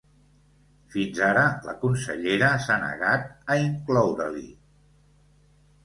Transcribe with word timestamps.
Fins 0.95 1.21
ara 1.27 1.43
la 1.67 1.75
consellera 1.85 2.51
s’ha 2.65 2.79
negat 2.87 3.31
a 3.53 3.61
incloure-l’hi. 3.69 4.47